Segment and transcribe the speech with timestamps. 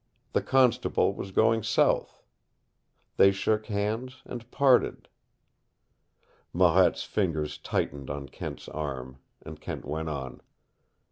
[0.33, 2.23] The constable was going south.
[3.17, 5.09] They shook hands and parted."
[6.51, 9.19] Marette's fingers tightened on Kent's arm.
[9.45, 10.41] And Kent went on.